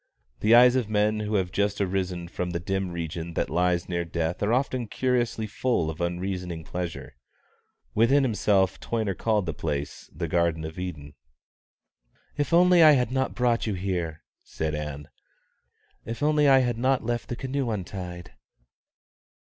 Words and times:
The 0.39 0.55
eyes 0.55 0.75
of 0.75 0.89
men 0.89 1.19
who 1.19 1.35
have 1.35 1.51
just 1.51 1.79
arisen 1.79 2.27
from 2.27 2.49
the 2.49 2.59
dim 2.59 2.89
region 2.89 3.35
that 3.35 3.51
lies 3.51 3.87
near 3.87 4.03
death 4.03 4.41
are 4.41 4.51
often 4.51 4.87
curiously 4.87 5.45
full 5.45 5.91
of 5.91 6.01
unreasoning 6.01 6.63
pleasure. 6.63 7.17
Within 7.93 8.23
himself 8.23 8.79
Toyner 8.79 9.13
called 9.15 9.45
the 9.45 9.53
place 9.53 10.09
the 10.11 10.27
Garden 10.27 10.65
of 10.65 10.79
Eden. 10.79 11.13
"If 12.35 12.51
only 12.51 12.81
I 12.81 12.93
had 12.93 13.11
not 13.11 13.35
brought 13.35 13.67
you 13.67 13.75
here!" 13.75 14.23
said 14.41 14.73
Ann. 14.73 15.07
"If 16.03 16.23
only 16.23 16.47
I 16.49 16.61
had 16.61 16.79
not 16.79 17.05
left 17.05 17.29
the 17.29 17.35
canoe 17.35 17.69
untied!" 17.69 18.33